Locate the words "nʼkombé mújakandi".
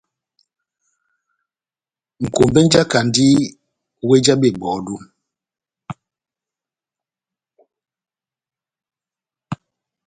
2.23-3.25